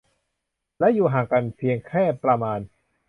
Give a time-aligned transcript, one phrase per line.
[0.79, 2.59] และอยู่ห่างกันเพียงแค่ประมาณ